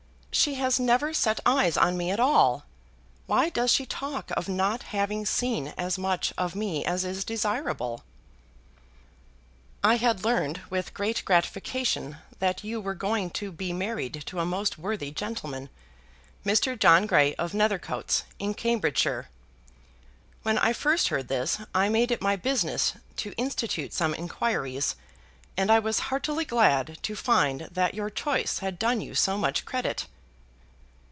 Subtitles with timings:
[0.33, 2.63] "She has never set eyes on me at all.
[3.25, 8.05] Why does she talk of not having seen as much of me as is desirable?"
[9.83, 14.45] I had learned with great gratification that you were going to be married to a
[14.45, 15.69] most worthy gentleman,
[16.45, 16.79] Mr.
[16.79, 19.27] John Grey of Nethercoats, in Cambridgeshire.
[20.43, 24.95] When I first heard this I made it my business to institute some inquiries,
[25.57, 29.65] and I was heartily glad to find that your choice had done you so much
[29.65, 30.07] credit.